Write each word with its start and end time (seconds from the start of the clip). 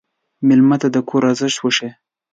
مېلمه 0.47 0.75
ته 0.81 0.87
د 0.95 0.97
کور 1.09 1.21
ارزښت 1.29 1.57
وښیه. 1.61 1.89